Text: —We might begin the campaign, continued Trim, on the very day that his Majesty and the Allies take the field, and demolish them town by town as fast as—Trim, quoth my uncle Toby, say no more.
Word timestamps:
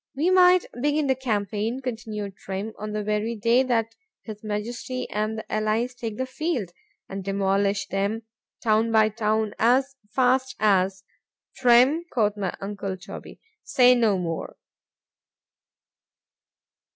—We 0.15 0.31
might 0.31 0.65
begin 0.81 1.05
the 1.05 1.13
campaign, 1.13 1.79
continued 1.79 2.35
Trim, 2.35 2.73
on 2.79 2.91
the 2.91 3.03
very 3.03 3.35
day 3.35 3.61
that 3.61 3.93
his 4.23 4.43
Majesty 4.43 5.07
and 5.11 5.37
the 5.37 5.45
Allies 5.53 5.93
take 5.93 6.17
the 6.17 6.25
field, 6.25 6.71
and 7.07 7.23
demolish 7.23 7.85
them 7.85 8.23
town 8.63 8.91
by 8.91 9.09
town 9.09 9.53
as 9.59 9.95
fast 10.09 10.55
as—Trim, 10.59 12.05
quoth 12.11 12.35
my 12.35 12.51
uncle 12.59 12.97
Toby, 12.97 13.39
say 13.63 13.93
no 13.93 14.17
more. 14.17 14.57